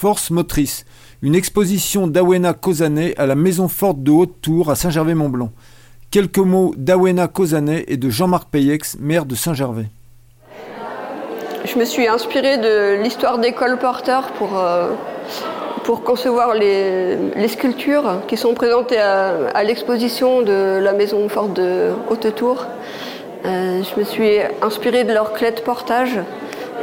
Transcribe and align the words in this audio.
Force 0.00 0.30
motrice, 0.30 0.86
une 1.20 1.34
exposition 1.34 2.06
d'Awena 2.06 2.54
Kozané 2.54 3.12
à 3.18 3.26
la 3.26 3.34
Maison 3.34 3.68
Forte 3.68 4.02
de 4.02 4.10
Haute-Tour 4.10 4.70
à 4.70 4.74
Saint-Gervais-Mont-Blanc. 4.74 5.50
Quelques 6.10 6.38
mots 6.38 6.72
d'Awena 6.78 7.28
Kozané 7.28 7.84
et 7.86 7.98
de 7.98 8.08
Jean-Marc 8.08 8.48
Payex, 8.48 8.96
maire 8.98 9.26
de 9.26 9.34
Saint-Gervais. 9.34 9.88
Je 11.66 11.78
me 11.78 11.84
suis 11.84 12.08
inspirée 12.08 12.56
de 12.56 13.02
l'histoire 13.02 13.38
des 13.38 13.52
colporteurs 13.52 14.32
pour, 14.38 14.58
euh, 14.58 14.92
pour 15.84 16.02
concevoir 16.02 16.54
les, 16.54 17.18
sculptures 17.48 18.22
qui 18.26 18.38
sont 18.38 18.54
présentées 18.54 18.98
à, 18.98 19.62
l'exposition 19.64 20.40
de 20.40 20.78
la 20.82 20.94
Maison 20.94 21.28
Forte 21.28 21.52
de 21.52 21.90
Haute-Tour. 22.08 22.64
Euh, 23.44 23.82
je 23.82 24.00
me 24.00 24.04
suis 24.06 24.38
inspirée 24.62 25.04
de 25.04 25.12
leur 25.12 25.34
clé 25.34 25.50
de 25.50 25.60
portage 25.60 26.18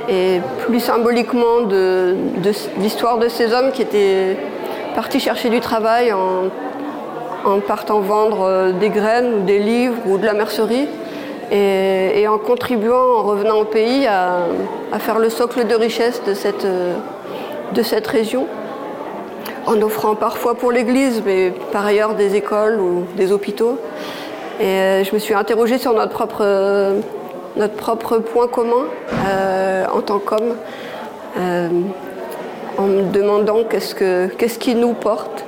et 0.08 0.39
plus 0.66 0.80
symboliquement 0.80 1.62
de, 1.62 2.16
l'histoire 2.80 3.18
de 3.18 3.28
ces 3.28 3.54
hommes 3.54 3.71
qui 3.71 3.82
étaient 3.82 4.38
partis 4.96 5.20
chercher 5.20 5.50
du 5.50 5.60
travail 5.60 6.14
en, 6.14 6.50
partant 7.66 8.02
vendre 8.02 8.42
euh, 8.42 8.71
des 8.74 8.89
graines 8.89 9.33
ou 9.36 9.46
des 9.46 9.60
livres 9.60 9.96
ou 10.06 10.18
de 10.18 10.25
la 10.25 10.33
mercerie 10.33 10.89
et, 11.50 12.28
en 12.28 12.38
contribuant 12.38 13.20
en 13.20 13.24
revenant 13.24 13.60
au 13.60 13.64
pays 13.64 14.06
à, 14.06 14.47
faire 15.00 15.20
le 15.20 15.30
socle 15.30 15.66
de 15.66 15.75
richesse 15.75 16.21
de 16.28 16.33
cette, 16.33 16.66
euh, 16.66 16.94
de 17.74 17.82
cette 17.83 18.08
région 18.08 18.47
en 19.66 19.82
offrant 19.82 20.16
parfois 20.16 20.55
pour 20.55 20.71
l'Église, 20.71 21.21
mais 21.25 21.54
par 21.71 21.86
ailleurs 21.86 22.16
des 22.16 22.36
écoles 22.36 22.80
ou 22.80 23.04
des 23.16 23.32
hôpitaux. 23.32 23.78
Et 24.60 24.66
euh, 24.66 25.04
je 25.04 25.14
me 25.14 25.19
suis 25.19 25.33
interrogée 25.33 25.78
sur 25.78 25.94
notre 25.94 26.11
propre 26.11 26.44
notre 27.57 27.75
propre 27.75 28.20
point 28.20 28.47
commun 28.47 28.86
euh, 29.28 29.86
en 29.92 30.02
tant 30.02 30.20
qu'homme, 30.20 30.56
euh, 31.39 31.70
en 32.78 32.83
me 32.83 33.11
demandant 33.11 33.64
qu'est-ce, 33.64 33.95
que, 33.95 34.28
qu'est-ce 34.28 34.59
qui 34.59 34.75
nous 34.75 34.94
porte, 34.94 35.44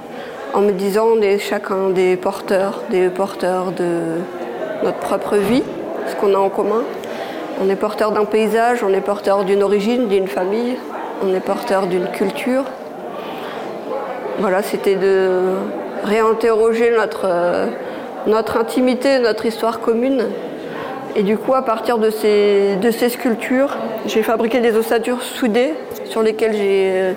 en 0.54 0.62
me 0.62 0.72
disant 0.72 1.06
on 1.16 1.22
est 1.22 1.38
chacun 1.38 1.90
des 1.90 2.18
porteurs, 2.18 2.82
des 2.90 3.10
porteurs 3.10 3.72
de 3.72 4.18
notre 4.84 4.98
propre 4.98 5.36
vie, 5.36 5.64
ce 6.08 6.16
qu'on 6.16 6.34
a 6.34 6.38
en 6.38 6.50
commun. 6.50 6.84
On 7.62 7.70
est 7.70 7.76
porteur 7.76 8.12
d'un 8.12 8.26
paysage, 8.26 8.84
on 8.84 8.94
est 8.94 9.02
porteur 9.02 9.44
d'une 9.44 9.62
origine, 9.62 10.08
d'une 10.08 10.28
famille, 10.28 10.78
on 11.24 11.34
est 11.36 11.42
porteur 11.42 11.88
d'une 11.88 12.08
culture. 12.08 12.64
Voilà, 14.40 14.64
c'était 14.64 14.96
de 14.96 15.42
réinterroger 16.06 16.92
notre, 16.96 17.26
euh, 17.26 17.68
notre 18.26 18.56
intimité, 18.58 19.20
notre 19.20 19.46
histoire 19.46 19.82
commune 19.82 20.28
et 21.16 21.24
du 21.24 21.38
coup, 21.38 21.54
à 21.54 21.64
partir 21.64 21.98
de 21.98 22.10
ces, 22.10 22.76
de 22.76 22.92
ces 22.92 23.10
sculptures, 23.10 23.78
j'ai 24.06 24.22
fabriqué 24.22 24.60
des 24.60 24.76
ossatures 24.76 25.22
soudées 25.22 25.74
sur 26.06 26.22
lesquelles 26.22 27.16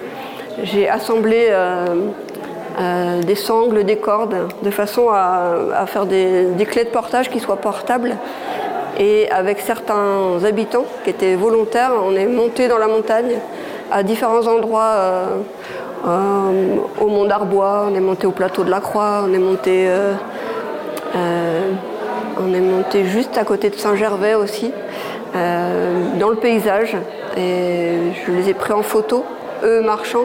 j'ai 0.62 0.89
assemblé 0.89 1.48
euh, 1.51 1.87
euh, 2.81 3.23
des 3.23 3.35
sangles, 3.35 3.85
des 3.85 3.97
cordes, 3.97 4.48
de 4.63 4.70
façon 4.70 5.11
à, 5.11 5.85
faire 5.87 6.07
des, 6.07 6.47
clés 6.69 6.85
de 6.85 6.91
portage 6.91 7.31
qui 7.31 7.39
soient 7.39 7.57
portables. 7.57 8.17
Et 8.98 9.31
avec 9.31 9.61
certains 9.61 10.43
habitants 10.45 10.85
qui 11.05 11.11
étaient 11.11 11.35
volontaires, 11.35 11.93
on 12.05 12.15
est 12.15 12.27
monté 12.27 12.69
dans 12.69 12.79
la 12.79 12.89
montagne 12.89 13.33
à 13.91 14.03
différents 14.03 14.47
endroits. 14.47 14.95
Euh, 14.97 15.27
au 17.01 17.07
Mont 17.07 17.27
d'Arbois, 17.27 17.87
on 17.89 17.95
est 17.95 18.01
monté 18.01 18.27
au 18.27 18.33
plateau 18.33 18.65
de 18.65 18.70
la 18.70 18.81
Croix, 18.81 19.25
on 19.25 19.33
est 19.33 19.39
monté 19.39 19.89
on 22.43 22.55
est 22.55 22.61
monté 22.61 23.05
juste 23.05 23.39
à 23.39 23.45
côté 23.45 23.71
de 23.71 23.77
Saint-Gervais 23.77 24.35
aussi, 24.35 24.73
euh, 25.35 26.03
dans 26.19 26.29
le 26.29 26.37
paysage. 26.37 26.97
Et 27.37 27.95
je 28.27 28.33
les 28.33 28.51
ai 28.51 28.55
pris 28.55 28.73
en 28.73 28.83
photo, 28.83 29.25
eux 29.65 29.81
marchant, 29.81 30.25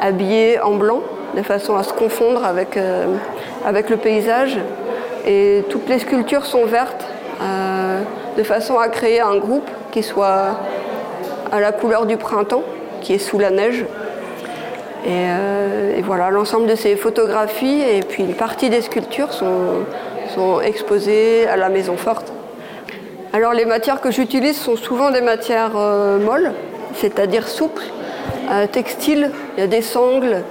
habillés 0.00 0.60
en 0.60 0.74
blanc, 0.74 1.00
de 1.36 1.42
façon 1.42 1.76
à 1.76 1.82
se 1.82 1.92
confondre 1.92 2.44
avec, 2.44 2.76
euh, 2.76 3.06
avec 3.64 3.90
le 3.90 3.96
paysage. 3.96 4.58
Et 5.26 5.64
toutes 5.70 5.88
les 5.88 5.98
sculptures 5.98 6.44
sont 6.44 6.66
vertes, 6.66 7.04
euh, 7.42 8.02
de 8.36 8.42
façon 8.42 8.78
à 8.78 8.88
créer 8.88 9.20
un 9.20 9.36
groupe 9.36 9.68
qui 9.90 10.02
soit 10.02 10.58
à 11.50 11.60
la 11.60 11.72
couleur 11.72 12.06
du 12.06 12.16
printemps, 12.16 12.62
qui 13.00 13.14
est 13.14 13.18
sous 13.18 13.38
la 13.38 13.50
neige. 13.50 13.84
et 15.06 16.02
voilà, 16.02 16.30
l'ensemble 16.30 16.66
de 16.66 16.74
ces 16.74 16.96
photographies 16.96 17.80
et 17.80 18.00
puis 18.00 18.24
une 18.24 18.34
partie 18.34 18.70
des 18.70 18.80
sculptures 18.80 19.32
sont, 19.32 19.84
sont 20.34 20.60
exposés 20.60 21.46
à 21.46 21.56
la 21.56 21.68
maison 21.68 21.96
forte. 21.96 22.32
Alors 23.32 23.52
les 23.52 23.66
matières 23.66 24.00
que 24.00 24.10
j'utilise 24.10 24.56
sont 24.56 24.76
souvent 24.76 25.10
des 25.10 25.20
matières 25.20 25.72
euh, 25.76 26.18
molles, 26.18 26.52
c'est-à-dire 26.94 27.48
souples, 27.48 27.82
euh, 28.50 28.66
textiles, 28.66 29.30
il 29.56 29.60
y 29.60 29.62
a 29.62 29.66
des 29.66 29.82
sangles, 29.82 30.42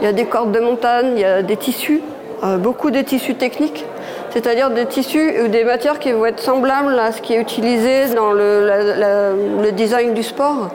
il 0.00 0.04
y 0.04 0.08
a 0.08 0.12
des 0.12 0.24
cordes 0.24 0.50
de 0.50 0.58
montagne, 0.58 1.12
il 1.14 1.20
y 1.20 1.24
a 1.24 1.42
des 1.42 1.56
tissus, 1.56 2.00
euh, 2.42 2.56
beaucoup 2.56 2.90
de 2.90 3.00
tissus 3.00 3.36
techniques, 3.36 3.84
c'est-à-dire 4.30 4.70
des 4.70 4.86
tissus 4.86 5.42
ou 5.44 5.48
des 5.48 5.62
matières 5.62 5.98
qui 6.00 6.10
vont 6.10 6.26
être 6.26 6.40
semblables 6.40 6.98
à 6.98 7.12
ce 7.12 7.22
qui 7.22 7.34
est 7.34 7.40
utilisé 7.40 8.12
dans 8.14 8.32
le, 8.32 9.70
design 9.70 10.14
du 10.14 10.24
sport, 10.24 10.70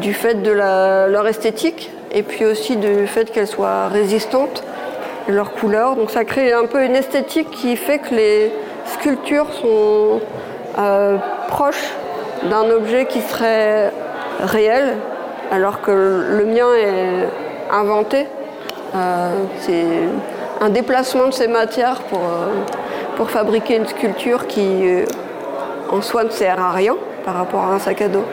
du 0.00 0.14
fait 0.14 0.42
de 0.42 0.50
leur 0.50 1.26
esthétique 1.28 1.90
et 2.12 2.22
puis 2.22 2.46
aussi 2.46 2.76
du 2.76 3.06
fait 3.06 3.30
qu'elles 3.30 3.46
soient 3.46 3.88
résistantes 3.88 4.64
leurs 5.30 5.52
couleurs. 5.52 5.96
Donc 5.96 6.10
ça 6.10 6.24
crée 6.24 6.52
un 6.52 6.66
peu 6.66 6.84
une 6.84 6.96
esthétique 6.96 7.50
qui 7.50 7.76
fait 7.76 7.98
que 7.98 8.14
les 8.14 8.52
sculptures 8.86 9.52
sont 9.52 10.20
euh, 10.78 11.16
proches 11.48 11.92
d'un 12.48 12.70
objet 12.70 13.06
qui 13.06 13.20
serait 13.20 13.92
réel, 14.40 14.96
alors 15.50 15.80
que 15.80 15.90
le 15.90 16.44
mien 16.44 16.68
est 16.74 17.28
inventé. 17.70 18.26
Euh, 18.94 19.34
c'est 19.58 19.84
un 20.60 20.68
déplacement 20.68 21.26
de 21.26 21.32
ces 21.32 21.48
matières 21.48 22.00
pour, 22.02 22.20
euh, 22.20 22.48
pour 23.16 23.30
fabriquer 23.30 23.76
une 23.76 23.86
sculpture 23.86 24.46
qui 24.46 25.04
en 25.90 26.00
soi 26.02 26.24
ne 26.24 26.30
sert 26.30 26.60
à 26.60 26.72
rien 26.72 26.96
par 27.24 27.34
rapport 27.34 27.64
à 27.64 27.74
un 27.74 27.78
sac 27.78 28.00
à 28.02 28.08
dos. 28.08 28.24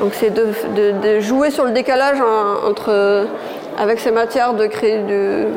Donc 0.00 0.12
c'est 0.14 0.30
de, 0.30 1.20
jouer 1.20 1.50
sur 1.50 1.64
le 1.64 1.70
décalage 1.72 2.18
entre, 2.66 3.26
avec 3.78 4.00
ces 4.00 4.10
matières, 4.10 4.54
de 4.54 4.66
créer 4.66 4.98
de, 5.02 5.48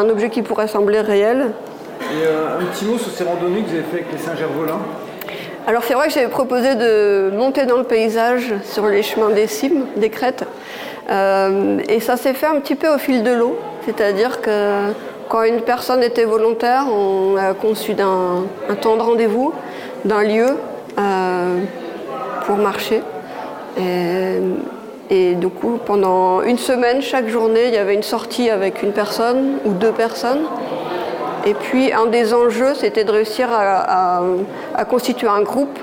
un 0.00 0.08
objet 0.08 0.30
qui 0.30 0.42
pourrait 0.42 0.68
sembler 0.68 1.00
réel. 1.00 1.52
Et 2.00 2.26
euh, 2.26 2.58
un 2.58 2.64
petit 2.64 2.86
mot 2.86 2.98
sur 2.98 3.12
ces 3.12 3.24
randonnées 3.24 3.62
que 3.62 3.68
vous 3.68 3.74
avez 3.74 3.84
fait 3.84 3.96
avec 3.98 4.12
les 4.12 4.18
Saint-Gervolins 4.18 4.80
alors 5.66 5.84
c'est 5.84 5.94
vrai 5.94 6.08
que 6.08 6.14
j'avais 6.14 6.28
proposé 6.28 6.74
de 6.74 7.30
monter 7.36 7.66
dans 7.66 7.76
le 7.76 7.84
paysage 7.84 8.54
sur 8.64 8.86
les 8.86 9.02
chemins 9.02 9.28
des 9.28 9.46
cimes, 9.46 9.84
des 9.94 10.08
crêtes. 10.08 10.44
Euh, 11.10 11.78
et 11.86 12.00
ça 12.00 12.16
s'est 12.16 12.32
fait 12.32 12.46
un 12.46 12.58
petit 12.60 12.74
peu 12.74 12.88
au 12.88 12.98
fil 12.98 13.22
de 13.22 13.30
l'eau. 13.30 13.56
C'est-à-dire 13.84 14.40
que 14.40 14.90
quand 15.28 15.42
une 15.42 15.60
personne 15.60 16.02
était 16.02 16.24
volontaire, 16.24 16.86
on 16.90 17.36
a 17.36 17.52
conçu 17.52 17.92
un, 17.92 18.74
temps 18.76 18.96
de 18.96 19.02
rendez-vous, 19.02 19.52
d'un 20.04 20.22
lieu 20.22 20.56
euh, 20.98 21.58
pour 22.46 22.56
marcher. 22.56 23.02
Et, 23.78 24.38
et 25.10 25.34
du 25.34 25.48
coup, 25.48 25.80
pendant 25.84 26.40
une 26.42 26.56
semaine, 26.56 27.02
chaque 27.02 27.28
journée, 27.28 27.66
il 27.66 27.74
y 27.74 27.78
avait 27.78 27.94
une 27.94 28.04
sortie 28.04 28.48
avec 28.48 28.80
une 28.84 28.92
personne 28.92 29.58
ou 29.64 29.72
deux 29.72 29.90
personnes. 29.90 30.44
Et 31.44 31.54
puis, 31.54 31.92
un 31.92 32.06
des 32.06 32.32
enjeux, 32.32 32.74
c'était 32.74 33.02
de 33.02 33.10
réussir 33.10 33.48
à, 33.52 34.22
constituer 34.88 35.26
un 35.26 35.42
groupe 35.42 35.78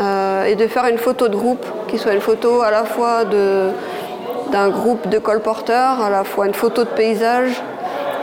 euh, 0.00 0.44
et 0.44 0.54
de 0.54 0.66
faire 0.66 0.86
une 0.86 0.98
photo 0.98 1.28
de 1.28 1.36
groupe, 1.36 1.64
qui 1.88 1.96
soit 1.96 2.12
une 2.12 2.20
photo 2.20 2.60
à 2.60 2.70
la 2.70 2.84
fois 2.84 3.24
d'un 3.24 4.68
groupe 4.68 5.08
de 5.08 5.18
colporteurs, 5.18 6.02
à 6.02 6.10
la 6.10 6.24
fois 6.24 6.46
une 6.46 6.54
photo 6.54 6.84
de 6.84 6.90
paysage, 6.90 7.62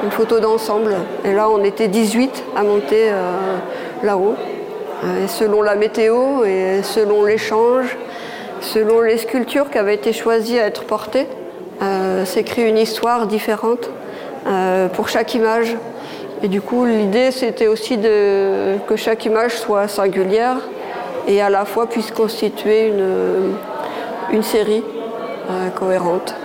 une 0.03 0.11
photo 0.11 0.39
d'ensemble. 0.39 0.93
Et 1.23 1.33
là, 1.33 1.49
on 1.49 1.63
était 1.63 1.87
18 1.87 2.43
à 2.55 2.61
monter 2.61 3.09
euh, 3.09 3.33
là-haut. 4.03 4.35
Et 5.23 5.27
selon 5.27 5.61
la 5.61 5.75
météo 5.75 6.45
et 6.45 6.81
selon 6.81 7.25
l'échange, 7.25 7.97
Selon 8.73 9.01
les 9.01 9.19
sculptures 9.19 9.69
qui 9.69 9.77
avaient 9.77 9.93
été 9.93 10.11
choisies 10.11 10.59
à 10.59 10.65
être 10.65 10.85
portées, 10.85 11.27
euh, 11.83 12.25
s'écrit 12.25 12.67
une 12.67 12.79
histoire 12.79 13.27
différente 13.27 13.91
euh, 14.47 14.87
pour 14.89 15.07
chaque 15.07 15.35
image. 15.35 15.77
Et 16.41 16.47
du 16.47 16.61
coup, 16.61 16.83
l'idée, 16.83 17.29
c'était 17.29 17.67
aussi 17.67 17.99
que 17.99 18.95
chaque 18.95 19.23
image 19.25 19.55
soit 19.55 19.87
singulière 19.87 20.57
et 21.27 21.41
à 21.41 21.49
la 21.49 21.63
fois 21.65 21.87
puisse 21.87 22.09
constituer 22.11 22.87
une, 22.87 23.55
une 24.31 24.43
série 24.43 24.83
euh, 25.49 25.69
cohérente 25.69 26.35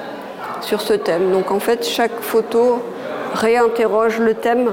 sur 0.60 0.82
ce 0.82 0.92
thème. 0.92 1.32
Donc 1.32 1.50
en 1.50 1.58
fait, 1.58 1.86
chaque 1.86 2.20
photo 2.20 2.82
réinterroge 3.34 4.18
le 4.18 4.34
thème, 4.34 4.72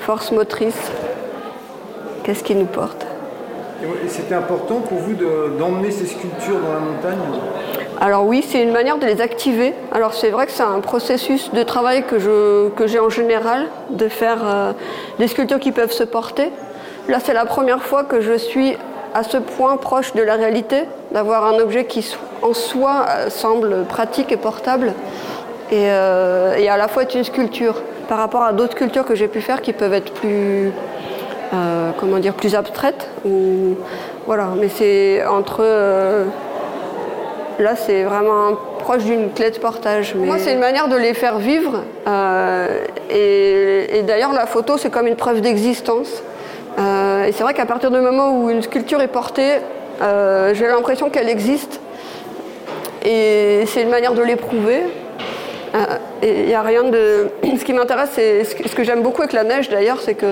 force 0.00 0.32
motrice, 0.32 0.90
qu'est-ce 2.24 2.42
qui 2.42 2.56
nous 2.56 2.66
porte. 2.66 3.06
Et 3.82 4.08
c'était 4.08 4.34
important 4.34 4.80
pour 4.80 4.98
vous 4.98 5.14
d'emmener 5.58 5.90
ces 5.90 6.06
sculptures 6.06 6.60
dans 6.60 6.72
la 6.72 6.80
montagne 6.80 7.18
alors 7.98 8.26
oui, 8.26 8.44
c'est 8.46 8.62
une 8.62 8.72
manière 8.72 8.98
de 8.98 9.06
les 9.06 9.22
activer. 9.22 9.72
Alors 9.90 10.12
c'est 10.12 10.28
vrai 10.28 10.44
que 10.44 10.52
c'est 10.52 10.62
un 10.62 10.80
processus 10.80 11.50
de 11.52 11.62
travail 11.62 12.04
que 12.04 12.18
j'ai 12.18 12.70
que 12.76 13.00
en 13.00 13.08
général, 13.08 13.68
de 13.88 14.08
faire 14.08 14.38
euh, 14.44 14.72
des 15.18 15.28
sculptures 15.28 15.58
qui 15.58 15.72
peuvent 15.72 15.92
se 15.92 16.04
porter. 16.04 16.50
Là, 17.08 17.20
c'est 17.20 17.32
la 17.32 17.46
première 17.46 17.82
fois 17.82 18.04
que 18.04 18.20
je 18.20 18.36
suis 18.36 18.76
à 19.14 19.22
ce 19.22 19.38
point 19.38 19.78
proche 19.78 20.12
de 20.12 20.20
la 20.20 20.34
réalité, 20.34 20.82
d'avoir 21.12 21.46
un 21.46 21.58
objet 21.58 21.86
qui 21.86 22.14
en 22.42 22.52
soi 22.52 23.06
semble 23.30 23.84
pratique 23.84 24.30
et 24.30 24.36
portable, 24.36 24.92
et, 25.72 25.88
à 25.88 26.76
la 26.76 26.88
fois 26.88 27.02
est 27.02 27.14
une 27.14 27.24
sculpture, 27.24 27.80
par 28.08 28.18
rapport 28.18 28.42
à 28.42 28.52
d'autres 28.52 28.72
sculptures 28.72 29.06
que 29.06 29.14
j'ai 29.14 29.28
pu 29.28 29.40
faire 29.40 29.62
qui 29.62 29.72
peuvent 29.72 29.94
être 29.94 30.12
plus, 30.12 30.70
comment 31.98 32.18
dire, 32.18 32.34
plus 32.34 32.54
abstraites. 32.54 33.08
Ou, 33.24 33.76
voilà, 34.26 34.50
mais 34.58 34.68
c'est 34.68 35.24
entre... 35.26 35.62
là, 37.58 37.76
c'est 37.76 38.04
vraiment 38.04 38.56
proche 38.80 39.04
d'une 39.04 39.32
clé 39.32 39.50
de 39.50 39.58
portage. 39.58 40.14
Moi, 40.14 40.38
c'est 40.38 40.52
une 40.52 40.60
manière 40.60 40.88
de 40.88 40.96
les 40.96 41.14
faire 41.14 41.38
vivre. 41.38 41.82
et 43.10 44.02
d'ailleurs, 44.06 44.32
la 44.32 44.46
photo, 44.46 44.78
c'est 44.78 44.90
comme 44.90 45.06
une 45.06 45.16
preuve 45.16 45.40
d'existence. 45.40 46.22
Euh, 46.78 47.24
et 47.24 47.32
c'est 47.32 47.42
vrai 47.42 47.54
qu'à 47.54 47.66
partir 47.66 47.90
du 47.90 47.98
moment 47.98 48.38
où 48.38 48.50
une 48.50 48.62
sculpture 48.62 49.00
est 49.00 49.08
portée, 49.08 49.56
euh, 50.02 50.54
j'ai 50.54 50.66
l'impression 50.66 51.10
qu'elle 51.10 51.28
existe. 51.28 51.80
Et 53.04 53.64
c'est 53.66 53.82
une 53.82 53.90
manière 53.90 54.14
de 54.14 54.22
l'éprouver. 54.22 54.82
Euh, 56.22 56.26
et 56.26 56.48
il 56.48 56.54
a 56.54 56.62
rien 56.62 56.84
de. 56.84 57.28
Ce 57.58 57.64
qui 57.64 57.72
m'intéresse, 57.72 58.10
c'est 58.14 58.44
ce 58.44 58.74
que 58.74 58.84
j'aime 58.84 59.02
beaucoup 59.02 59.22
avec 59.22 59.32
la 59.32 59.44
neige 59.44 59.68
d'ailleurs, 59.68 60.00
c'est 60.00 60.14
que 60.14 60.26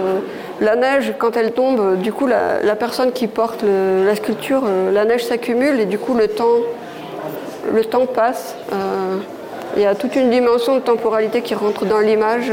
la 0.60 0.76
neige, 0.76 1.14
quand 1.18 1.36
elle 1.36 1.52
tombe, 1.52 2.00
du 2.00 2.12
coup, 2.12 2.26
la, 2.26 2.76
personne 2.76 3.12
qui 3.12 3.26
porte 3.26 3.62
la 3.64 4.14
sculpture, 4.14 4.62
la 4.92 5.04
neige 5.04 5.24
s'accumule 5.24 5.80
et 5.80 5.86
du 5.86 5.98
coup, 5.98 6.14
le 6.14 6.28
temps, 6.28 6.58
le 7.72 7.84
temps 7.84 8.06
passe. 8.06 8.56
Il 9.76 9.82
y 9.82 9.86
a 9.86 9.94
toute 9.94 10.14
une 10.14 10.30
dimension 10.30 10.76
de 10.76 10.80
temporalité 10.80 11.40
qui 11.42 11.54
rentre 11.54 11.84
dans 11.84 11.98
l'image. 11.98 12.52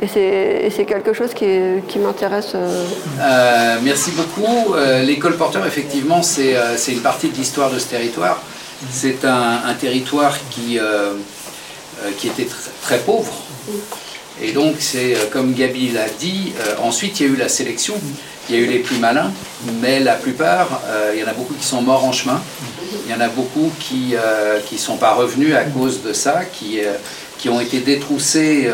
Et 0.00 0.70
c'est 0.70 0.84
quelque 0.84 1.12
chose 1.12 1.34
qui, 1.34 1.98
m'intéresse. 1.98 2.52
Euh. 2.54 2.84
Euh, 3.20 3.76
merci 3.82 4.12
beaucoup. 4.12 4.74
Euh, 4.74 5.02
l'école 5.02 5.36
porteur, 5.36 5.66
effectivement, 5.66 6.22
c'est 6.22 6.54
une 6.88 7.00
partie 7.00 7.28
de 7.28 7.34
l'histoire 7.34 7.70
de 7.70 7.78
ce 7.78 7.88
territoire. 7.88 8.40
C'est 8.90 9.24
un, 9.24 9.74
territoire 9.78 10.36
qui, 10.50 10.78
qui 12.18 12.28
était 12.28 12.48
très 12.82 12.98
pauvre. 12.98 13.32
Et 14.40 14.52
donc, 14.52 14.76
c'est 14.78 15.16
comme 15.32 15.52
Gabi 15.52 15.90
l'a 15.90 16.08
dit, 16.08 16.52
ensuite 16.82 17.20
il 17.20 17.26
y 17.26 17.30
a 17.30 17.32
eu 17.32 17.36
la 17.36 17.48
sélection. 17.48 17.94
Il 18.48 18.56
y 18.56 18.58
a 18.58 18.62
eu 18.62 18.66
les 18.66 18.78
plus 18.78 18.96
malins, 18.96 19.32
mais 19.82 20.00
la 20.00 20.14
plupart, 20.14 20.80
il 21.12 21.20
y 21.20 21.24
en 21.24 21.28
a 21.28 21.34
beaucoup 21.34 21.54
qui 21.54 21.66
sont 21.66 21.82
morts 21.82 22.04
en 22.04 22.12
chemin. 22.12 22.40
Il 23.04 23.12
y 23.12 23.14
en 23.14 23.20
a 23.20 23.28
beaucoup 23.28 23.70
qui 23.80 24.14
ne 24.14 24.78
sont 24.78 24.96
pas 24.96 25.14
revenus 25.14 25.54
à 25.54 25.64
cause 25.64 26.02
de 26.02 26.12
ça, 26.12 26.44
qui, 26.44 26.78
qui 27.38 27.48
ont 27.48 27.60
été 27.60 27.80
détroussés 27.80 28.70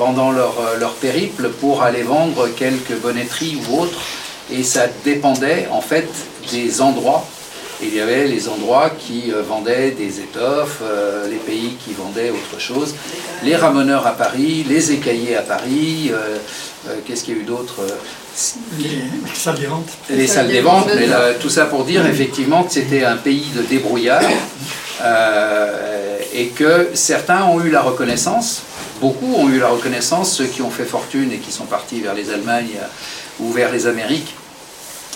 pendant 0.00 0.32
leur, 0.32 0.58
euh, 0.60 0.78
leur, 0.78 0.94
périple 0.94 1.50
pour 1.50 1.82
aller 1.82 2.02
vendre 2.02 2.48
quelques 2.56 2.96
bonnetteries 3.02 3.58
ou 3.68 3.80
autres. 3.82 4.00
Et 4.50 4.62
ça 4.62 4.86
dépendait 5.04 5.68
en 5.70 5.82
fait 5.82 6.08
des 6.50 6.80
endroits. 6.80 7.26
Il 7.82 7.94
y 7.94 8.00
avait 8.00 8.26
les 8.26 8.48
endroits 8.48 8.90
qui 8.90 9.32
euh, 9.32 9.42
vendaient 9.42 9.92
des 9.92 10.20
étoffes, 10.20 10.80
euh, 10.82 11.28
les 11.28 11.36
pays 11.36 11.76
qui 11.84 11.92
vendaient 11.92 12.30
autre 12.30 12.60
chose, 12.60 12.94
les 13.42 13.56
ramoneurs 13.56 14.06
à 14.06 14.12
Paris, 14.12 14.64
les 14.68 14.92
écaillés 14.92 15.36
à 15.36 15.42
Paris, 15.42 16.12
qu'est-ce 17.06 17.24
qu'il 17.24 17.36
y 17.36 17.38
a 17.38 17.40
eu 17.40 17.44
d'autre 17.44 17.82
les 18.78 19.02
salles 19.34 19.58
des 19.58 19.66
ventes. 19.66 19.88
Les 20.08 20.26
salles 20.26 20.48
des 20.48 20.60
ventes, 20.60 20.88
mais 20.94 21.08
tout 21.40 21.50
ça 21.50 21.66
pour 21.66 21.84
dire 21.84 22.06
effectivement 22.06 22.64
que 22.64 22.72
c'était 22.72 23.04
un 23.04 23.16
pays 23.16 23.48
de 23.54 23.62
débrouillard 23.62 24.22
et 26.34 26.46
que 26.48 26.90
certains 26.94 27.44
ont 27.44 27.60
eu 27.62 27.70
la 27.70 27.82
reconnaissance 27.82 28.62
beaucoup 29.00 29.34
ont 29.34 29.48
eu 29.48 29.58
la 29.58 29.68
reconnaissance, 29.68 30.32
ceux 30.32 30.46
qui 30.46 30.62
ont 30.62 30.70
fait 30.70 30.84
fortune 30.84 31.32
et 31.32 31.38
qui 31.38 31.50
sont 31.50 31.64
partis 31.64 32.00
vers 32.00 32.14
les 32.14 32.30
Allemagnes 32.30 32.76
euh, 32.76 32.86
ou 33.40 33.50
vers 33.50 33.72
les 33.72 33.86
Amériques, 33.86 34.34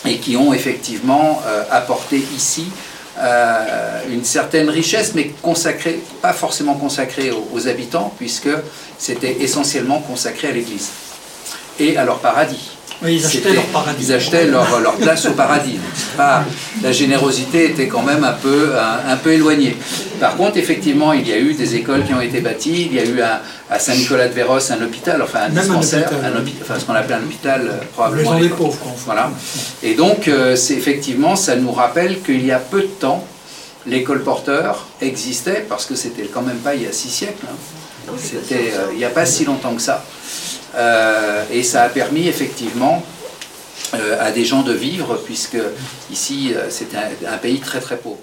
et 0.05 0.19
qui 0.19 0.37
ont 0.37 0.53
effectivement 0.53 1.41
euh, 1.47 1.65
apporté 1.71 2.19
ici 2.19 2.67
euh, 3.19 4.01
une 4.11 4.25
certaine 4.25 4.69
richesse, 4.69 5.13
mais 5.15 5.29
consacrée, 5.41 6.01
pas 6.21 6.33
forcément 6.33 6.75
consacrée 6.75 7.31
aux 7.53 7.69
habitants, 7.69 8.13
puisque 8.19 8.49
c'était 8.99 9.37
essentiellement 9.41 10.01
consacré 10.01 10.49
à 10.49 10.53
l'Église. 10.53 10.91
Et 11.79 11.97
à 11.97 12.05
leur 12.05 12.19
paradis 12.19 12.71
ils 13.09 13.25
achetaient 13.25 13.53
leur 13.53 13.65
paradis. 13.67 14.05
Ils 14.07 14.13
achetaient 14.13 14.47
leur, 14.47 14.97
place 15.01 15.27
au 15.27 15.33
paradis. 15.33 15.79
Pas, 16.17 16.45
la 16.83 16.93
générosité 16.93 17.71
était 17.71 17.89
quand 17.89 18.03
même 18.03 18.25
un 18.25 18.33
peu, 18.33 18.73
un, 19.09 19.17
peu 19.17 19.33
éloignée. 19.33 19.77
Par 20.21 20.37
contre, 20.37 20.57
effectivement, 20.57 21.13
il 21.13 21.29
y 21.29 21.33
a 21.33 21.39
eu 21.39 21.55
des 21.55 21.75
écoles 21.75 22.05
qui 22.05 22.15
ont 22.15 22.21
été 22.21 22.41
bâties. 22.41 22.89
Il 22.91 22.95
y 22.95 22.99
a 22.99 23.05
eu 23.05 23.21
à 23.21 23.79
Saint-Nicolas-de-Véros 23.79 24.73
un 24.73 24.83
hôpital, 24.83 25.23
enfin 25.23 25.41
un 25.47 25.49
dispensaire, 25.49 26.11
un 26.23 26.39
hôpital, 26.39 26.63
enfin, 26.63 26.79
ce 26.79 26.85
qu'on 26.85 26.95
appelait 26.95 27.17
un 27.17 27.25
hôpital 27.25 27.63
euh, 27.67 27.85
probablement. 27.93 28.35
Les 28.35 28.49
pauvres. 28.49 28.79
Voilà. 29.05 29.31
Et 29.83 29.95
donc, 29.95 30.29
euh, 30.29 30.57
c'est 30.57 30.75
effectivement, 30.75 31.37
ça 31.37 31.57
nous 31.57 31.73
rappelle 31.73 32.21
qu'il 32.23 32.45
y 32.45 32.53
a 32.53 32.59
peu 32.59 32.83
de 32.83 32.87
temps, 32.87 33.27
l'école 33.87 34.23
porteur 34.23 34.87
existait 35.01 35.67
parce 35.69 35.87
que 35.87 35.95
c'était 35.95 36.25
quand 36.25 36.43
même 36.43 36.59
pas 36.59 36.75
il 36.75 36.83
y 36.83 36.87
a 36.87 36.93
six 36.93 37.11
siècles. 37.11 37.47
Hein. 37.51 38.13
C'était 38.19 38.73
euh, 38.75 38.93
il 38.93 38.99
n'y 38.99 39.05
a 39.05 39.11
pas 39.11 39.27
si 39.27 39.45
longtemps 39.45 39.75
que 39.75 39.83
ça. 39.83 40.05
Euh, 40.77 41.45
et 41.53 41.63
ça 41.63 41.83
a 41.83 41.89
permis 41.89 42.29
effectivement 42.29 43.03
euh, 43.95 44.17
à 44.21 44.33
des 44.33 44.45
gens 44.45 44.63
de 44.63 44.73
vivre, 44.73 45.17
puisque 45.25 45.59
ici, 46.11 46.53
euh, 46.55 46.67
c'est 46.71 46.89
un 46.95 47.39
pays 47.39 47.61
très 47.61 47.81
très 47.81 47.97
pauvre. 47.97 48.19